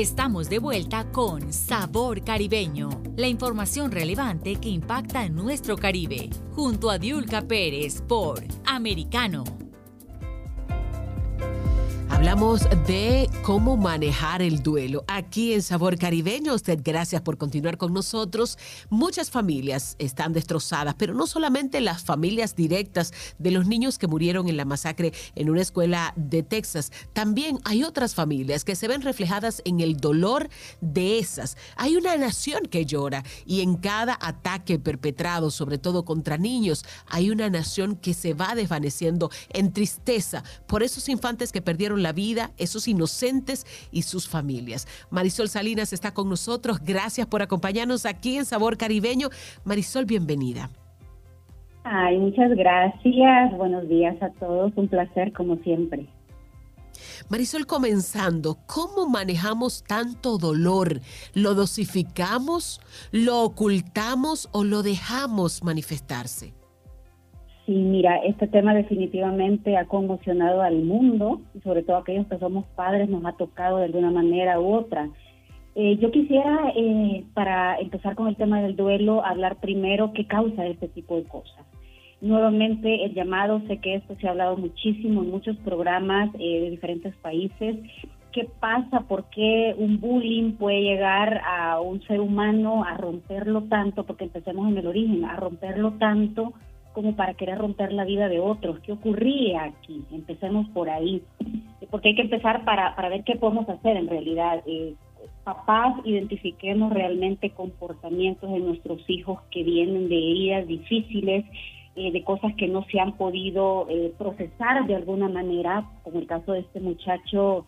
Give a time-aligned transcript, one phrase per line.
[0.00, 6.88] Estamos de vuelta con Sabor Caribeño, la información relevante que impacta en nuestro Caribe, junto
[6.88, 9.44] a Diulca Pérez por Americano.
[12.20, 15.04] Hablamos de cómo manejar el duelo.
[15.08, 18.58] Aquí en Sabor Caribeño, usted gracias por continuar con nosotros.
[18.90, 24.48] Muchas familias están destrozadas, pero no solamente las familias directas de los niños que murieron
[24.48, 26.92] en la masacre en una escuela de Texas.
[27.14, 30.50] También hay otras familias que se ven reflejadas en el dolor
[30.82, 31.56] de esas.
[31.76, 37.30] Hay una nación que llora y en cada ataque perpetrado, sobre todo contra niños, hay
[37.30, 42.50] una nación que se va desvaneciendo en tristeza por esos infantes que perdieron la vida,
[42.58, 44.86] esos inocentes y sus familias.
[45.10, 46.80] Marisol Salinas está con nosotros.
[46.82, 49.28] Gracias por acompañarnos aquí en Sabor Caribeño.
[49.64, 50.70] Marisol, bienvenida.
[51.84, 53.56] Ay, muchas gracias.
[53.56, 54.72] Buenos días a todos.
[54.76, 56.08] Un placer como siempre.
[57.28, 61.00] Marisol, comenzando, ¿cómo manejamos tanto dolor?
[61.34, 62.80] ¿Lo dosificamos,
[63.12, 66.52] lo ocultamos o lo dejamos manifestarse?
[67.70, 72.64] Sí, mira, este tema definitivamente ha conmocionado al mundo, y sobre todo aquellos que somos
[72.74, 75.08] padres nos ha tocado de alguna manera u otra.
[75.76, 80.66] Eh, yo quisiera, eh, para empezar con el tema del duelo, hablar primero qué causa
[80.66, 81.64] este tipo de cosas.
[82.20, 86.70] Nuevamente, el llamado, sé que esto se ha hablado muchísimo en muchos programas eh, de
[86.70, 87.76] diferentes países.
[88.32, 89.02] ¿Qué pasa?
[89.02, 94.06] ¿Por qué un bullying puede llegar a un ser humano a romperlo tanto?
[94.06, 96.52] Porque empecemos en el origen, a romperlo tanto
[96.92, 98.80] como para querer romper la vida de otros.
[98.80, 100.04] ¿Qué ocurría aquí?
[100.10, 101.22] Empecemos por ahí,
[101.90, 104.62] porque hay que empezar para, para ver qué podemos hacer en realidad.
[104.66, 104.94] Eh,
[105.44, 111.44] papás, identifiquemos realmente comportamientos de nuestros hijos que vienen de heridas difíciles,
[111.96, 116.26] eh, de cosas que no se han podido eh, procesar de alguna manera, como el
[116.26, 117.66] caso de este muchacho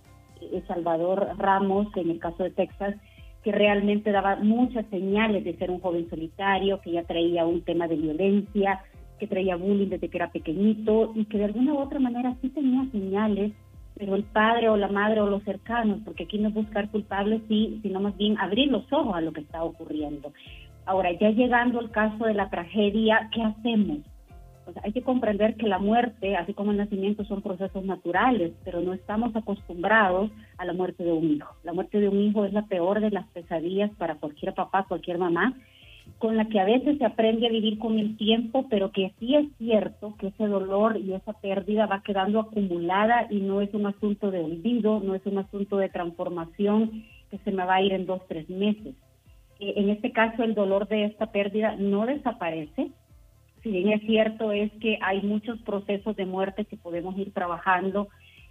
[0.67, 2.97] Salvador Ramos, en el caso de Texas,
[3.45, 7.89] que realmente daba muchas señales de ser un joven solitario, que ya traía un tema
[7.89, 8.81] de violencia,
[9.23, 12.48] que traía bullying desde que era pequeñito y que de alguna u otra manera sí
[12.48, 13.52] tenía señales,
[13.97, 17.41] pero el padre o la madre o los cercanos, porque aquí no es buscar culpables,
[17.47, 20.33] sí, sino más bien abrir los ojos a lo que está ocurriendo.
[20.86, 23.98] Ahora, ya llegando al caso de la tragedia, ¿qué hacemos?
[24.85, 28.92] hay que comprender que la muerte, así como el nacimiento, son procesos naturales, pero no
[28.92, 31.55] estamos acostumbrados a la muerte de un hijo.
[31.63, 35.18] La muerte de un hijo es la peor de las pesadillas para cualquier papá, cualquier
[35.18, 35.55] mamá,
[36.23, 39.35] con la que a veces se aprende a vivir con el tiempo, pero que sí
[39.35, 43.87] es cierto que ese dolor y esa pérdida va quedando acumulada y no es un
[43.87, 47.93] asunto de olvido, no es un asunto de transformación que se me va a ir
[47.93, 48.95] en dos, tres meses.
[49.59, 52.93] Eh, en este caso, el dolor de esta pérdida no desaparece.
[53.65, 58.07] Si bien es cierto, es que hay muchos procesos de muerte que podemos ir trabajando.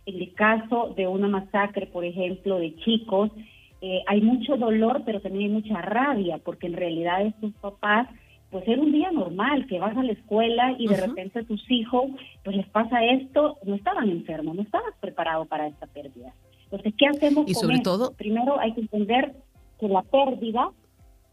[0.06, 3.32] En el caso de una masacre, por ejemplo, de chicos,
[3.82, 8.08] eh, hay mucho dolor, pero también hay mucha rabia, porque en realidad estos papás,
[8.52, 11.70] pues era un día normal, que vas a la escuela y de repente a tus
[11.72, 12.12] hijos,
[12.44, 16.32] pues les pasa esto, no estaban enfermos, no estabas preparado para esta pérdida.
[16.66, 18.14] Entonces, ¿qué hacemos y sobre todo?
[18.14, 19.34] Primero hay que entender
[19.80, 20.70] que la pérdida,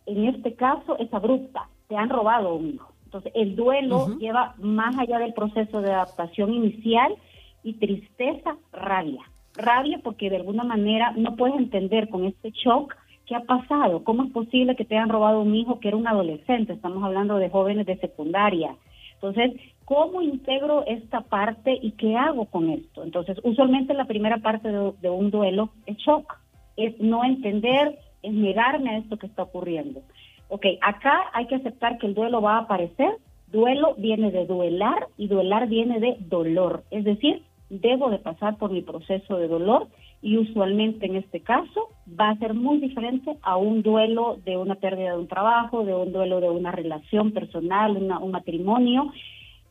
[0.06, 2.92] en este caso, es abrupta, te han robado un hijo.
[3.04, 7.14] Entonces, el duelo lleva más allá del proceso de adaptación inicial
[7.62, 9.22] y tristeza, rabia
[9.58, 12.94] rabia porque de alguna manera no puedes entender con este shock
[13.26, 16.08] qué ha pasado, cómo es posible que te hayan robado un hijo que era un
[16.08, 18.74] adolescente, estamos hablando de jóvenes de secundaria.
[19.14, 23.02] Entonces, ¿cómo integro esta parte y qué hago con esto?
[23.02, 26.38] Entonces, usualmente la primera parte de, un duelo es shock,
[26.76, 30.00] es no entender, es negarme a esto que está ocurriendo.
[30.48, 33.16] Ok, acá hay que aceptar que el duelo va a aparecer.
[33.48, 36.84] Duelo viene de duelar y duelar viene de dolor.
[36.90, 39.88] Es decir, debo de pasar por mi proceso de dolor
[40.22, 44.74] y usualmente en este caso va a ser muy diferente a un duelo de una
[44.76, 49.12] pérdida de un trabajo, de un duelo de una relación personal, un matrimonio.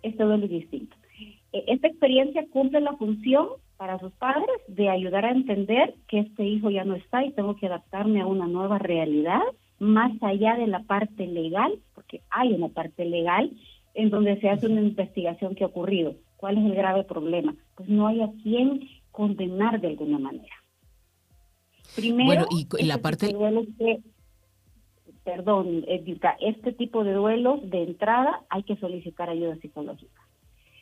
[0.04, 0.96] Este duelo es distinto.
[1.52, 3.48] E, esta experiencia cumple la función
[3.78, 7.56] para sus padres de ayudar a entender que este hijo ya no está y tengo
[7.56, 9.42] que adaptarme a una nueva realidad,
[9.80, 13.52] más allá de la parte legal, porque hay una parte legal
[13.94, 16.16] en donde se hace una investigación que ha ocurrido.
[16.38, 17.56] ¿Cuál es el grave problema?
[17.76, 20.56] Pues no hay a quien condenar de alguna manera.
[21.96, 23.28] Primero, y la este parte...
[23.28, 24.02] De
[25.24, 30.22] perdón, Edilka, este tipo de duelos de entrada hay que solicitar ayuda psicológica.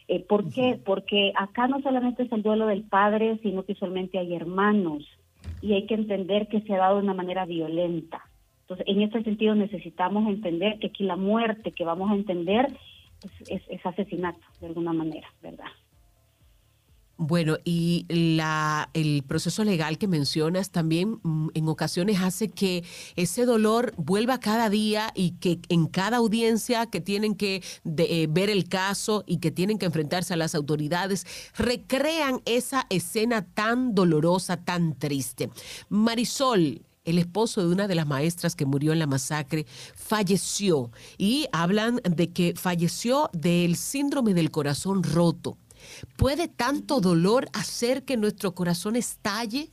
[0.07, 0.79] Eh, ¿Por qué?
[0.85, 5.03] Porque acá no solamente es el duelo del padre, sino que usualmente hay hermanos
[5.63, 8.21] y hay que entender que se ha dado de una manera violenta.
[8.61, 12.67] Entonces, en este sentido necesitamos entender que aquí la muerte que vamos a entender
[13.49, 15.65] es, asesinato de alguna manera, ¿verdad?
[17.17, 22.83] Bueno, y la, el proceso legal que mencionas también mm, en ocasiones hace que
[23.15, 28.49] ese dolor vuelva cada día y que en cada audiencia que tienen que eh, ver
[28.49, 31.25] el caso y que tienen que enfrentarse a las autoridades,
[31.57, 35.49] recrean esa escena tan dolorosa, tan triste.
[35.87, 39.65] Marisol, el esposo de una de las maestras que murió en la masacre,
[39.95, 45.57] falleció y hablan de que falleció del síndrome del corazón roto.
[46.17, 49.69] ¿Puede tanto dolor hacer que nuestro corazón estalle?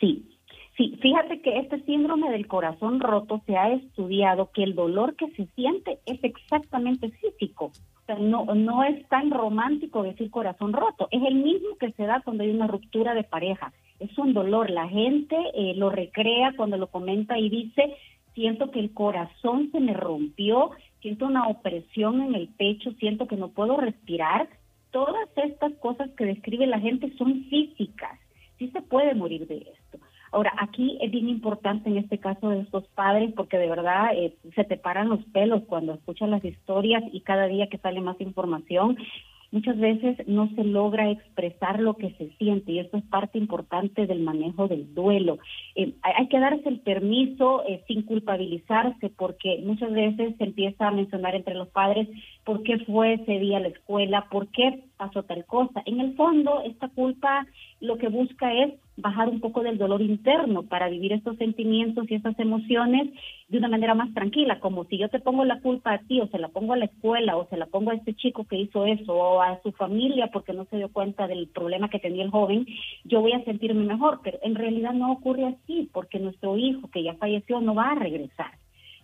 [0.00, 0.28] Sí,
[0.76, 0.98] sí.
[1.00, 5.46] Fíjate que este síndrome del corazón roto se ha estudiado que el dolor que se
[5.54, 7.66] siente es exactamente físico.
[7.66, 12.04] O sea, no, no es tan romántico decir corazón roto, es el mismo que se
[12.04, 13.72] da cuando hay una ruptura de pareja.
[14.00, 17.96] Es un dolor, la gente eh, lo recrea cuando lo comenta y dice,
[18.34, 20.70] siento que el corazón se me rompió,
[21.00, 24.48] siento una opresión en el pecho, siento que no puedo respirar.
[24.90, 28.18] Todas estas cosas que describe la gente son físicas.
[28.58, 29.98] Sí se puede morir de esto.
[30.34, 34.34] Ahora, aquí es bien importante en este caso de estos padres, porque de verdad eh,
[34.56, 38.20] se te paran los pelos cuando escuchan las historias y cada día que sale más
[38.20, 38.96] información
[39.54, 44.06] muchas veces no se logra expresar lo que se siente y eso es parte importante
[44.06, 45.38] del manejo del duelo.
[45.76, 50.90] Eh, hay que darse el permiso eh, sin culpabilizarse porque muchas veces se empieza a
[50.90, 52.08] mencionar entre los padres
[52.42, 55.82] por qué fue ese día a la escuela, por qué pasó tal cosa.
[55.86, 57.46] En el fondo, esta culpa
[57.80, 62.14] lo que busca es bajar un poco del dolor interno para vivir estos sentimientos y
[62.14, 63.10] estas emociones
[63.48, 66.28] de una manera más tranquila, como si yo te pongo la culpa a ti o
[66.28, 68.86] se la pongo a la escuela o se la pongo a este chico que hizo
[68.86, 72.30] eso o a su familia porque no se dio cuenta del problema que tenía el
[72.30, 72.66] joven,
[73.04, 77.02] yo voy a sentirme mejor, pero en realidad no ocurre así porque nuestro hijo que
[77.02, 78.52] ya falleció no va a regresar.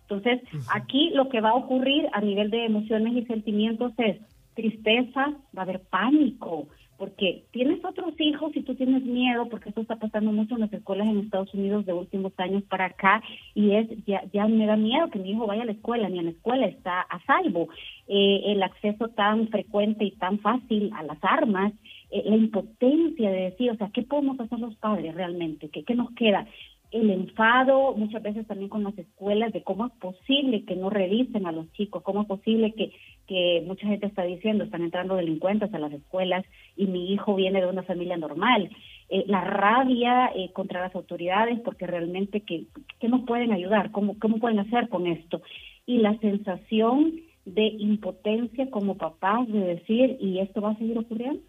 [0.02, 0.40] Entonces,
[0.72, 4.18] aquí lo que va a ocurrir a nivel de emociones y sentimientos es
[4.54, 6.66] tristeza, va a haber pánico,
[6.98, 10.72] porque tienes otros hijos y tú tienes miedo, porque esto está pasando mucho en las
[10.72, 13.22] escuelas en Estados Unidos de últimos años para acá,
[13.54, 16.18] y es ya, ya me da miedo que mi hijo vaya a la escuela, ni
[16.18, 17.68] en la escuela está a salvo.
[18.08, 21.72] Eh, el acceso tan frecuente y tan fácil a las armas,
[22.10, 25.68] eh, la impotencia de decir, o sea, ¿qué podemos hacer los padres realmente?
[25.68, 26.46] ¿Qué, qué nos queda?
[26.90, 31.46] el enfado muchas veces también con las escuelas de cómo es posible que no revisen
[31.46, 32.92] a los chicos, cómo es posible que,
[33.30, 36.44] que mucha gente está diciendo, están entrando delincuentes a las escuelas
[36.76, 38.68] y mi hijo viene de una familia normal.
[39.08, 42.64] Eh, la rabia eh, contra las autoridades porque realmente que,
[42.98, 43.92] ¿qué nos pueden ayudar?
[43.92, 45.42] ¿Cómo, ¿Cómo pueden hacer con esto?
[45.86, 51.40] Y la sensación de impotencia como papás de decir, ¿y esto va a seguir ocurriendo?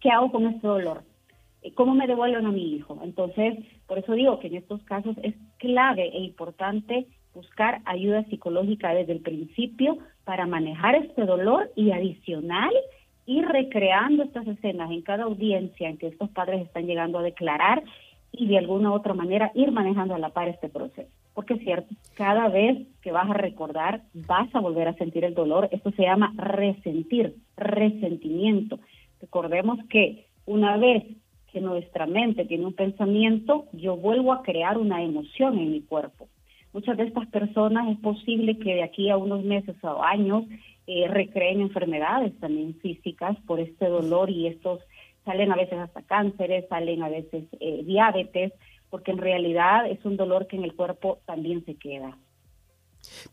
[0.00, 1.04] ¿Qué hago con este dolor?
[1.76, 2.98] ¿Cómo me devuelven a mi hijo?
[3.04, 8.92] Entonces, por eso digo que en estos casos es clave e importante buscar ayuda psicológica
[8.92, 9.98] desde el principio
[10.30, 12.70] para manejar este dolor y adicional
[13.26, 17.82] ir recreando estas escenas en cada audiencia en que estos padres están llegando a declarar
[18.30, 21.10] y de alguna u otra manera ir manejando a la par este proceso.
[21.34, 25.34] Porque es cierto, cada vez que vas a recordar vas a volver a sentir el
[25.34, 25.68] dolor.
[25.72, 28.78] Esto se llama resentir, resentimiento.
[29.20, 31.02] Recordemos que una vez
[31.52, 36.28] que nuestra mente tiene un pensamiento, yo vuelvo a crear una emoción en mi cuerpo.
[36.80, 40.44] Muchas de estas personas es posible que de aquí a unos meses o años
[40.86, 44.80] eh, recreen enfermedades también físicas por este dolor y estos
[45.26, 48.54] salen a veces hasta cánceres, salen a veces eh, diabetes,
[48.88, 52.16] porque en realidad es un dolor que en el cuerpo también se queda.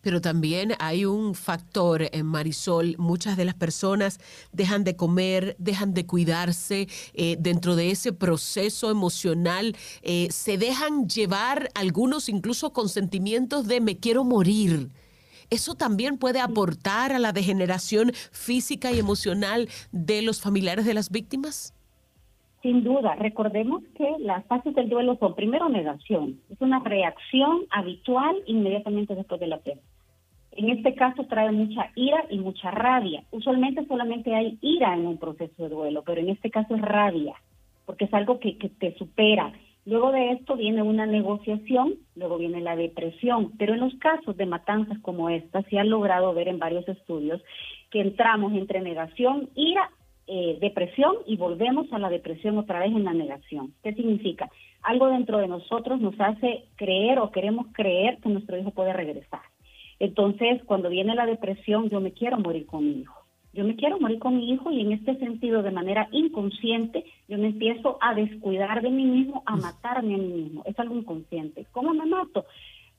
[0.02, 4.20] Pero también hay un factor en Marisol, muchas de las personas
[4.52, 11.08] dejan de comer, dejan de cuidarse eh, dentro de ese proceso emocional, eh, se dejan
[11.08, 14.90] llevar algunos incluso con sentimientos de me quiero morir.
[15.50, 21.10] ¿Eso también puede aportar a la degeneración física y emocional de los familiares de las
[21.10, 21.74] víctimas?
[22.62, 28.36] Sin duda, recordemos que las fases del duelo son primero negación, es una reacción habitual
[28.48, 29.84] inmediatamente después de la pérdida.
[30.54, 33.24] En este caso trae mucha ira y mucha rabia.
[33.30, 37.36] Usualmente solamente hay ira en un proceso de duelo, pero en este caso es rabia,
[37.86, 39.54] porque es algo que, que te supera.
[39.86, 44.48] Luego de esto viene una negociación, luego viene la depresión, pero en los casos de
[44.48, 47.40] matanzas como esta se ha logrado ver en varios estudios
[47.92, 49.92] que entramos entre negación, ira
[50.28, 53.74] eh, depresión y volvemos a la depresión otra vez en la negación.
[53.82, 54.50] ¿Qué significa?
[54.84, 59.40] Algo dentro de nosotros nos hace creer o queremos creer que nuestro hijo puede regresar.
[60.00, 63.16] Entonces, cuando viene la depresión, yo me quiero morir con mi hijo.
[63.54, 67.38] Yo me quiero morir con mi hijo y en este sentido, de manera inconsciente, yo
[67.38, 70.64] me empiezo a descuidar de mí mismo, a matarme a mí mismo.
[70.66, 71.66] Es algo inconsciente.
[71.72, 72.46] ¿Cómo me mato?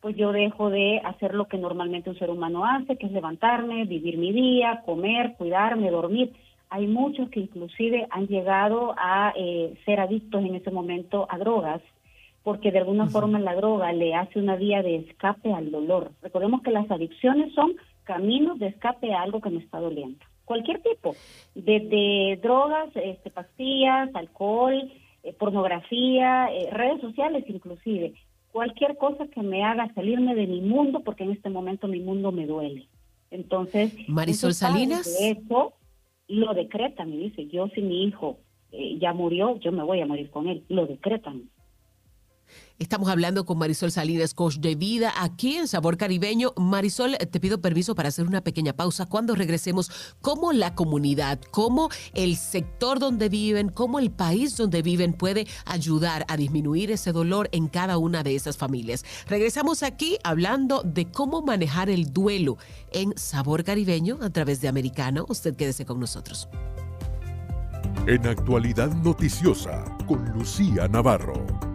[0.00, 3.84] Pues yo dejo de hacer lo que normalmente un ser humano hace, que es levantarme,
[3.84, 6.32] vivir mi día, comer, cuidarme, dormir
[6.70, 11.80] hay muchos que inclusive han llegado a eh, ser adictos en ese momento a drogas,
[12.42, 16.12] porque de alguna forma la droga le hace una vía de escape al dolor.
[16.22, 17.72] Recordemos que las adicciones son
[18.04, 20.18] caminos de escape a algo que me está doliendo.
[20.44, 21.14] Cualquier tipo,
[21.54, 24.90] desde drogas, este, pastillas, alcohol,
[25.22, 28.14] eh, pornografía, eh, redes sociales inclusive,
[28.50, 32.32] cualquier cosa que me haga salirme de mi mundo, porque en este momento mi mundo
[32.32, 32.88] me duele.
[33.30, 35.06] Entonces, Marisol Salinas.
[35.20, 35.74] eso
[36.28, 38.38] lo decretan y dice, yo si mi hijo
[38.72, 40.64] eh, ya murió, yo me voy a morir con él.
[40.68, 41.48] Lo decretan.
[42.78, 46.52] Estamos hablando con Marisol Salinas, coach de vida, aquí en Sabor Caribeño.
[46.56, 49.06] Marisol, te pido permiso para hacer una pequeña pausa.
[49.06, 55.12] Cuando regresemos, cómo la comunidad, cómo el sector donde viven, cómo el país donde viven
[55.12, 59.04] puede ayudar a disminuir ese dolor en cada una de esas familias.
[59.26, 62.58] Regresamos aquí hablando de cómo manejar el duelo
[62.92, 65.26] en Sabor Caribeño a través de Americano.
[65.28, 66.48] Usted quédese con nosotros.
[68.06, 71.67] En actualidad noticiosa, con Lucía Navarro.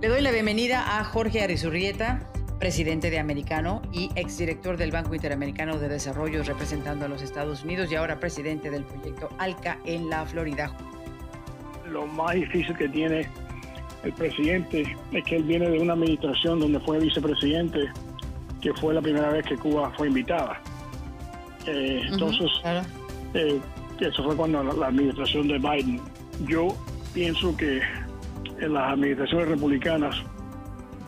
[0.00, 2.20] Le doy la bienvenida a Jorge Arizurrieta,
[2.58, 7.92] presidente de Americano y exdirector del Banco Interamericano de Desarrollo representando a los Estados Unidos
[7.92, 10.74] y ahora presidente del proyecto ALCA en la Florida.
[11.86, 13.28] Lo más difícil que tiene
[14.02, 17.80] el presidente es que él viene de una administración donde fue vicepresidente,
[18.62, 20.62] que fue la primera vez que Cuba fue invitada.
[21.66, 22.50] Eh, entonces,
[23.34, 23.60] eh,
[24.00, 26.00] eso fue cuando la administración de Biden.
[26.48, 26.74] Yo
[27.12, 27.82] pienso que
[28.60, 30.16] en las administraciones republicanas,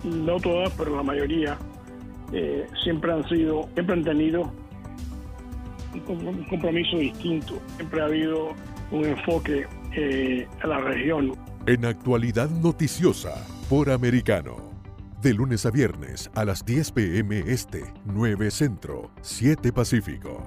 [0.05, 1.59] no todas, pero la mayoría,
[2.33, 4.53] eh, siempre han sido, siempre han tenido
[6.09, 8.55] un compromiso distinto, siempre ha habido
[8.91, 11.35] un enfoque eh, a la región.
[11.67, 14.73] En actualidad noticiosa, por americano.
[15.21, 20.43] De lunes a viernes a las 10 pm este, 9 centro, 7 pacífico.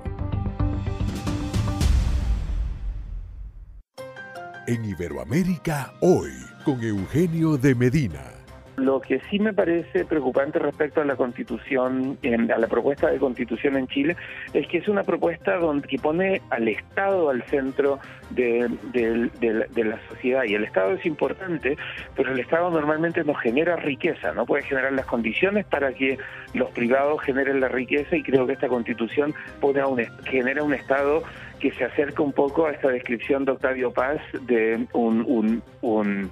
[4.68, 6.32] En Iberoamérica hoy
[6.64, 8.45] con Eugenio de Medina.
[8.77, 12.17] Lo que sí me parece preocupante respecto a la constitución,
[12.53, 14.15] a la propuesta de constitución en Chile,
[14.53, 18.00] es que es una propuesta donde que pone al Estado al centro
[18.32, 18.70] de,
[19.75, 20.44] la sociedad.
[20.46, 21.77] Y el Estado es importante,
[22.15, 26.17] pero el Estado normalmente no genera riqueza, no puede generar las condiciones para que
[26.53, 30.74] los privados generen la riqueza y creo que esta constitución pone a un, genera un
[30.74, 31.24] Estado
[31.60, 36.32] que se acerca un poco a esta descripción de Octavio Paz de un, un,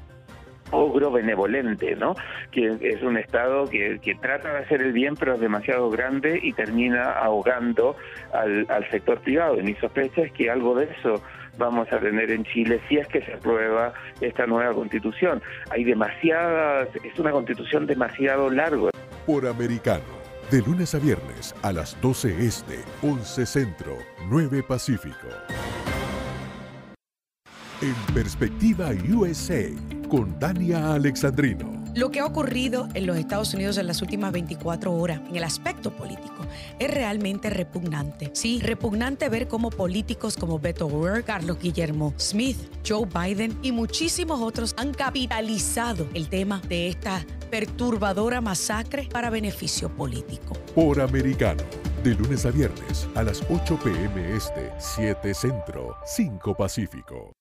[0.74, 2.15] ogro benevolente, ¿no?
[2.51, 6.39] Que es un Estado que, que, trata de hacer el bien, pero es demasiado grande
[6.42, 7.96] y termina ahogando
[8.34, 9.60] al, al sector privado.
[9.60, 11.22] Y mi sospecha es que algo de eso
[11.58, 15.42] vamos a tener en Chile si es que se aprueba esta nueva constitución.
[15.70, 18.89] Hay demasiadas, es una constitución demasiado larga.
[19.25, 23.98] Por americano de lunes a viernes a las 12 Este, 11 Centro,
[24.30, 25.27] 9 Pacífico.
[27.82, 29.63] En Perspectiva USA,
[30.10, 31.84] con Dania Alexandrino.
[31.96, 35.44] Lo que ha ocurrido en los Estados Unidos en las últimas 24 horas en el
[35.44, 36.46] aspecto político
[36.80, 38.32] es realmente repugnante.
[38.34, 44.42] Sí, repugnante ver cómo políticos como Beto O'Rourke, Carlos Guillermo Smith, Joe Biden y muchísimos
[44.42, 50.56] otros han capitalizado el tema de esta perturbadora masacre para beneficio político.
[50.74, 51.63] Por Americano,
[52.03, 57.34] de lunes a viernes a las 8 pm este, 7 Centro, 5 Pacífico.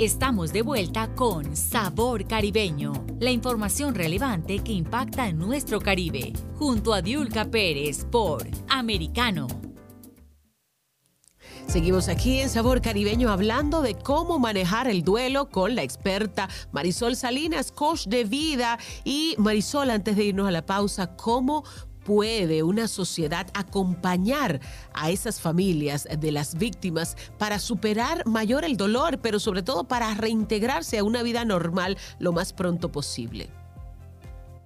[0.00, 6.94] Estamos de vuelta con Sabor Caribeño, la información relevante que impacta en nuestro Caribe, junto
[6.94, 9.46] a Diulca Pérez por Americano.
[11.66, 17.14] Seguimos aquí en Sabor Caribeño hablando de cómo manejar el duelo con la experta Marisol
[17.14, 18.78] Salinas, coach de vida.
[19.04, 21.62] Y Marisol, antes de irnos a la pausa, ¿cómo
[22.10, 24.58] puede una sociedad acompañar
[24.92, 30.12] a esas familias de las víctimas para superar mayor el dolor, pero sobre todo para
[30.14, 33.46] reintegrarse a una vida normal lo más pronto posible?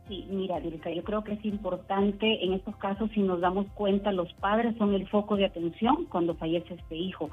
[0.08, 4.10] Sí, mira, Dilka, yo creo que es importante en estos casos, si nos damos cuenta,
[4.10, 7.28] los padres son el foco de atención cuando fallece este hijo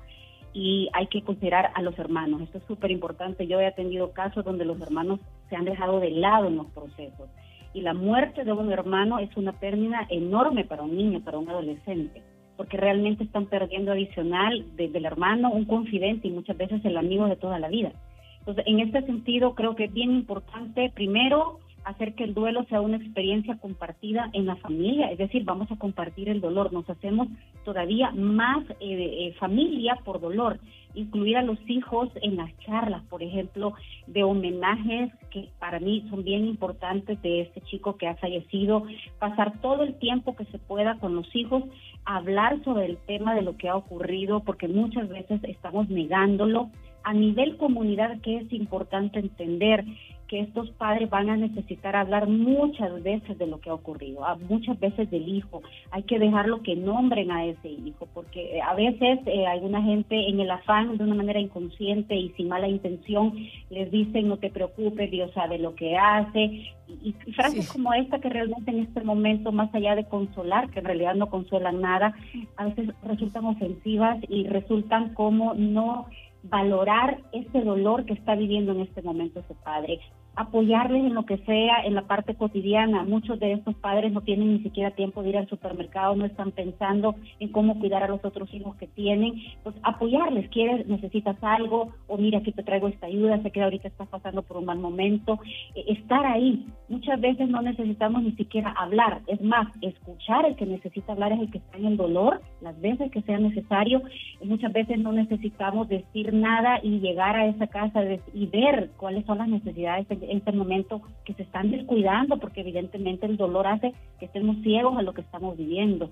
[0.51, 2.41] y hay que considerar a los hermanos.
[2.41, 3.47] Esto es súper importante.
[3.47, 7.29] Yo he atendido casos donde los hermanos se han dejado de lado en los procesos
[7.73, 11.49] y la muerte de un hermano es una pérdida enorme para un niño, para un
[11.49, 12.21] adolescente,
[12.57, 17.27] porque realmente están perdiendo adicional desde el hermano, un confidente y muchas veces el amigo
[17.27, 17.91] de toda la vida.
[18.39, 22.81] Entonces, en este sentido, creo que es bien importante, primero, hacer que el duelo sea
[22.81, 27.27] una experiencia compartida en la familia, es decir, vamos a compartir el dolor, nos hacemos
[27.63, 30.59] todavía más eh, eh, familia por dolor.
[30.93, 33.73] Incluir a los hijos en las charlas, por ejemplo,
[34.07, 38.83] de homenajes que para mí son bien importantes de este chico que ha fallecido,
[39.19, 41.63] pasar todo el tiempo que se pueda con los hijos,
[42.05, 46.69] hablar sobre el tema de lo que ha ocurrido, porque muchas veces estamos negándolo.
[47.03, 49.83] A nivel comunidad, que es importante entender
[50.31, 54.79] que estos padres van a necesitar hablar muchas veces de lo que ha ocurrido, muchas
[54.79, 55.61] veces del hijo.
[55.91, 60.29] Hay que dejarlo que nombren a ese hijo, porque eh, a veces eh, alguna gente
[60.29, 63.33] en el afán, de una manera inconsciente y sin mala intención,
[63.69, 66.71] les dicen no te preocupes, Dios sabe lo que hace.
[67.03, 70.85] Y, frases como esta que realmente en este momento, más allá de consolar, que en
[70.85, 72.15] realidad no consuelan nada,
[72.55, 76.05] a veces resultan ofensivas y resultan como no
[76.43, 79.99] valorar ese dolor que está viviendo en este momento ese padre
[80.35, 83.03] apoyarles en lo que sea, en la parte cotidiana.
[83.03, 86.51] Muchos de estos padres no tienen ni siquiera tiempo de ir al supermercado, no están
[86.51, 89.33] pensando en cómo cuidar a los otros hijos que tienen.
[89.63, 93.89] Pues apoyarles, quieres, necesitas algo, o mira, aquí te traigo esta ayuda, sé que ahorita
[93.89, 95.39] estás pasando por un mal momento.
[95.75, 96.65] E, estar ahí.
[96.87, 101.41] Muchas veces no necesitamos ni siquiera hablar, es más, escuchar, el que necesita hablar es
[101.41, 104.01] el que está en el dolor, las veces que sea necesario.
[104.41, 108.01] Y muchas veces no necesitamos decir nada y llegar a esa casa
[108.33, 113.25] y ver cuáles son las necesidades en este momento que se están descuidando porque evidentemente
[113.25, 116.09] el dolor hace que estemos ciegos a lo que estamos viviendo.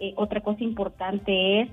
[0.00, 1.68] Eh, otra cosa importante es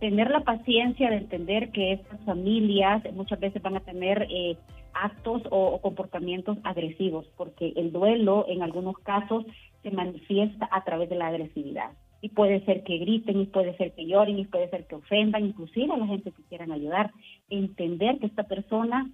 [0.00, 4.56] tener la paciencia de entender que estas familias muchas veces van a tener eh,
[4.92, 9.44] actos o, comportamientos agresivos, porque el duelo en algunos casos
[9.82, 11.90] se manifiesta a través de la agresividad.
[12.22, 15.44] Y puede ser que griten, y puede ser que lloren, y puede ser que ofendan,
[15.44, 17.12] inclusive a la gente que quieran ayudar.
[17.50, 19.10] Entender que esta persona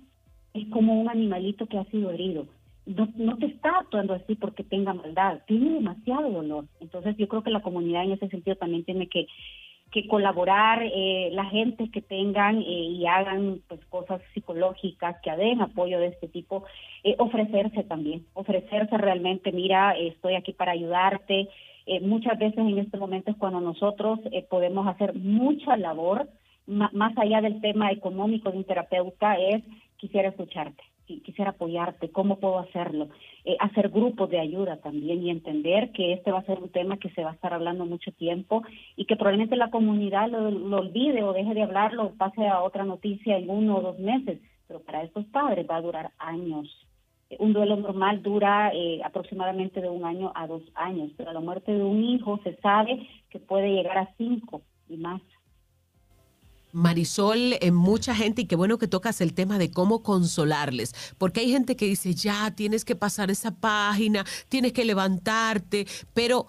[0.55, 2.47] es como un animalito que ha sido herido.
[2.85, 6.67] No, no te está actuando así porque tenga maldad, tiene demasiado dolor.
[6.81, 9.27] Entonces yo creo que la comunidad en ese sentido también tiene que,
[9.93, 15.61] que colaborar, eh, la gente que tengan eh, y hagan pues cosas psicológicas, que den
[15.61, 16.65] apoyo de este tipo,
[17.05, 21.49] eh, ofrecerse también, ofrecerse realmente, mira, estoy aquí para ayudarte.
[22.01, 26.29] muchas veces en este momento es cuando nosotros podemos hacer mucha labor,
[26.67, 29.63] más allá del tema económico de un terapeuta, es
[30.03, 33.09] quisiera escucharte, quisiera apoyarte, cómo puedo hacerlo,
[33.45, 36.97] eh, hacer grupos de ayuda también y entender que este va a ser un tema
[36.97, 38.65] que se va a estar hablando mucho tiempo
[38.97, 42.85] y que probablemente la comunidad lo, olvide o deje de hablarlo o pase a otra
[42.85, 46.67] noticia en uno o dos meses, pero para estos padres va a durar años.
[47.39, 51.73] Un duelo normal dura eh, aproximadamente de un año a dos años, pero la muerte
[51.73, 55.23] de un hijo se sabe que puede llegar a cinco y más.
[56.73, 61.41] Marisol, en mucha gente, y qué bueno que tocas el tema de cómo consolarles, porque
[61.41, 66.47] hay gente que dice, ya, tienes que pasar esa página, tienes que levantarte, pero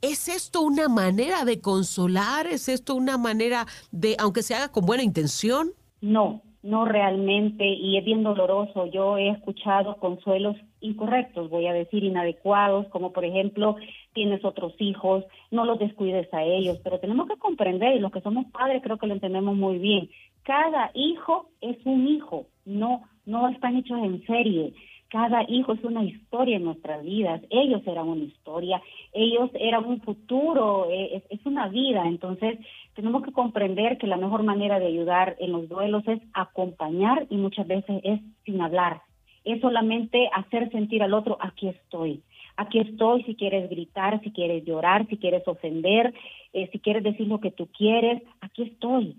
[0.00, 2.46] ¿es esto una manera de consolar?
[2.46, 5.72] ¿Es esto una manera de, aunque se haga con buena intención?
[6.00, 8.86] No, no realmente, y es bien doloroso.
[8.86, 13.76] Yo he escuchado consuelos incorrectos, voy a decir inadecuados, como por ejemplo,
[14.12, 18.20] tienes otros hijos, no los descuides a ellos, pero tenemos que comprender, y los que
[18.20, 20.10] somos padres creo que lo entendemos muy bien,
[20.42, 24.74] cada hijo es un hijo, no, no están hechos en serie.
[25.10, 27.40] Cada hijo es una historia en nuestras vidas.
[27.48, 28.82] Ellos eran una historia,
[29.14, 32.06] ellos eran un futuro, eh, es, una vida.
[32.06, 32.58] Entonces,
[32.94, 37.38] tenemos que comprender que la mejor manera de ayudar en los duelos es acompañar y
[37.38, 39.00] muchas veces es sin hablar.
[39.44, 42.22] Es solamente hacer sentir al otro, aquí estoy.
[42.58, 46.12] Aquí estoy si quieres gritar, si quieres llorar, si quieres ofender,
[46.52, 49.16] eh, si quieres decir lo que tú quieres, aquí estoy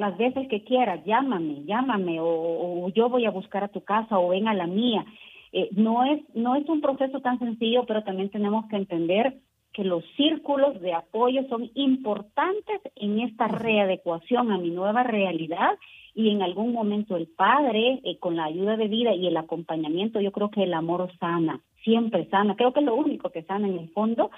[0.00, 4.30] las veces que quieras, llámame, llámame, o, yo voy a buscar a tu casa o
[4.30, 5.04] ven a la mía.
[5.52, 9.38] Eh, no, es, no es un proceso tan sencillo, pero también tenemos que entender
[9.72, 15.78] que los círculos de apoyo son importantes en esta readecuación a mi nueva realidad
[16.14, 20.20] y en algún momento el padre, eh, con la ayuda de vida y el acompañamiento,
[20.20, 22.56] yo creo que el amor sana, siempre sana.
[22.56, 24.30] Creo que lo único que sana en el fondo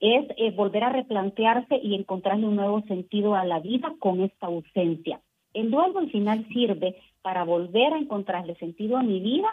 [0.00, 4.46] es eh, volver a replantearse y encontrarle un nuevo sentido a la vida con esta
[4.46, 5.20] ausencia.
[5.54, 9.48] El duelo al final sirve para volver a encontrarle sentido a mi vida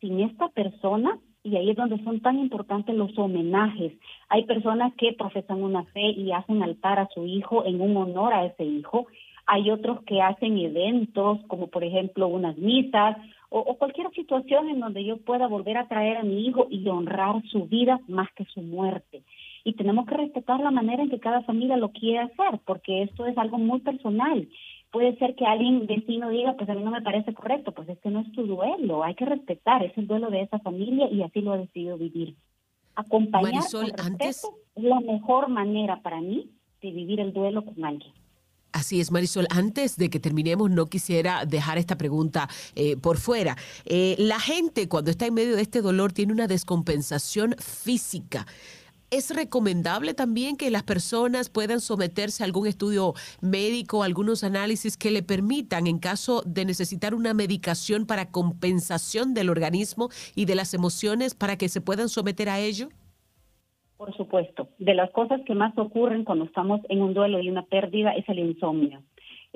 [0.00, 3.92] sin esta persona y ahí es donde son tan importantes los homenajes.
[4.30, 8.32] Hay personas que profesan una fe y hacen altar a su hijo en un honor
[8.32, 9.06] a ese hijo
[9.46, 13.16] hay otros que hacen eventos, como por ejemplo unas misas
[13.56, 17.40] o, cualquier situación en donde yo pueda volver a traer a mi hijo y honrar
[17.52, 19.22] su vida más que su muerte.
[19.62, 23.26] Y tenemos que respetar la manera en que cada familia lo quiere hacer, porque esto
[23.26, 24.48] es algo muy personal.
[24.90, 28.10] Puede ser que alguien vecino diga, pues a mí no me parece correcto, pues este
[28.10, 31.40] no es tu duelo, hay que respetar, es el duelo de esa familia y así
[31.40, 32.34] lo ha decidido vivir.
[32.96, 36.50] Acompañar con respeto es la mejor manera para mí
[36.82, 38.12] de vivir el duelo con alguien.
[38.74, 39.46] Así es, Marisol.
[39.50, 43.56] Antes de que terminemos, no quisiera dejar esta pregunta eh, por fuera.
[43.84, 48.48] Eh, la gente cuando está en medio de este dolor tiene una descompensación física.
[49.10, 55.12] ¿Es recomendable también que las personas puedan someterse a algún estudio médico, algunos análisis que
[55.12, 60.74] le permitan, en caso de necesitar una medicación para compensación del organismo y de las
[60.74, 62.88] emociones, para que se puedan someter a ello?
[63.96, 64.68] Por supuesto.
[64.78, 68.28] De las cosas que más ocurren cuando estamos en un duelo y una pérdida es
[68.28, 69.02] el insomnio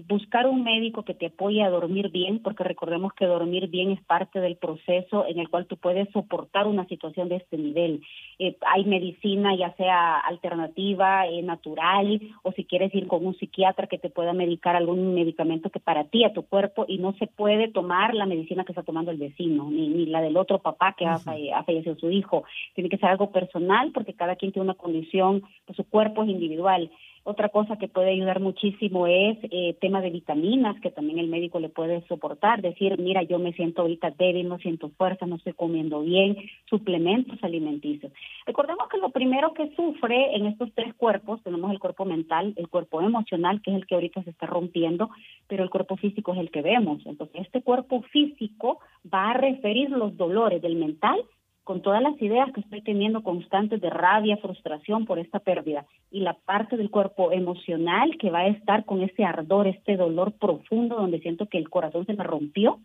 [0.07, 4.01] buscar un médico que te apoye a dormir bien, porque recordemos que dormir bien es
[4.05, 8.03] parte del proceso en el cual tú puedes soportar una situación de este nivel.
[8.39, 13.89] Eh, hay medicina, ya sea alternativa, eh, natural, o si quieres ir con un psiquiatra
[13.89, 17.27] que te pueda medicar algún medicamento que para ti, a tu cuerpo, y no se
[17.27, 20.95] puede tomar la medicina que está tomando el vecino, ni, ni la del otro papá
[20.97, 22.45] que ha, ha, fallecido su hijo.
[22.75, 26.31] Tiene que ser algo personal, porque cada quien tiene una condición, pues su cuerpo es
[26.31, 26.91] individual.
[27.31, 31.61] Otra cosa que puede ayudar muchísimo es eh, tema de vitaminas, que también el médico
[31.61, 35.53] le puede soportar, decir, mira, yo me siento ahorita débil, no siento fuerza, no estoy
[35.53, 36.39] comiendo bien,
[36.71, 38.11] suplementos alimenticios.
[38.47, 42.69] Recordemos que lo primero que sufre en estos tres cuerpos, tenemos el cuerpo mental, el
[42.69, 45.11] cuerpo emocional, que es el que ahorita se está rompiendo,
[45.49, 47.05] pero el cuerpo físico es el que vemos.
[47.05, 51.23] Entonces, este cuerpo físico va a referir los dolores del mental
[51.69, 55.85] con todas las ideas que estoy teniendo constantes de rabia, frustración por esta pérdida.
[56.11, 60.33] Y la parte del cuerpo emocional que va a estar con ese ardor, este dolor
[60.33, 62.81] profundo donde siento que el corazón se me rompió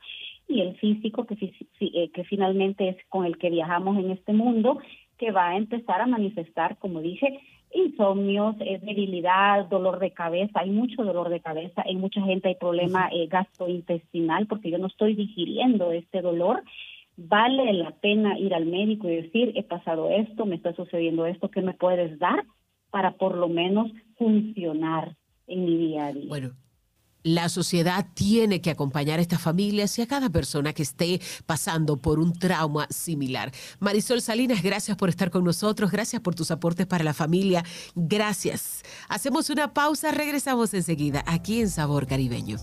[0.49, 1.35] y el físico que,
[1.79, 4.79] eh, que finalmente es con el que viajamos en este mundo
[5.17, 7.39] que va a empezar a manifestar, como dije,
[7.73, 12.55] insomnios, eh, debilidad, dolor de cabeza, hay mucho dolor de cabeza, en mucha gente hay
[12.55, 16.63] problema eh, gastrointestinal porque yo no estoy digiriendo este dolor
[17.17, 21.49] vale la pena ir al médico y decir, he pasado esto, me está sucediendo esto,
[21.49, 22.45] ¿qué me puedes dar
[22.91, 25.15] para por lo menos funcionar
[25.47, 26.28] en mi día a día?
[26.28, 26.52] Bueno.
[27.26, 31.95] La sociedad tiene que acompañar a estas familias y a cada persona que esté pasando
[31.95, 33.49] por un trauma similar.
[33.80, 37.63] Marisol Salinas, gracias por estar con nosotros, gracias por tus aportes para la familia,
[37.95, 38.84] gracias.
[39.08, 42.58] Hacemos una pausa, regresamos enseguida aquí en Sabor Caribeño.